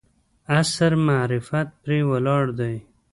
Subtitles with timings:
[0.57, 2.75] عصر معرفت پرې ولاړ دی.